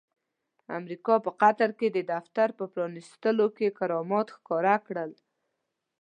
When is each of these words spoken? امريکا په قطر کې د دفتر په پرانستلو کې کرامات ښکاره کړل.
امريکا 0.77 1.15
په 1.25 1.31
قطر 1.41 1.69
کې 1.79 1.87
د 1.91 1.97
دفتر 2.13 2.47
په 2.59 2.65
پرانستلو 2.73 3.47
کې 3.57 3.75
کرامات 3.79 4.27
ښکاره 4.35 4.75
کړل. 4.87 5.11